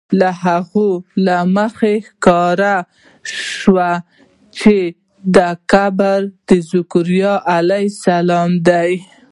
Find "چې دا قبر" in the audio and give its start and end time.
4.57-6.19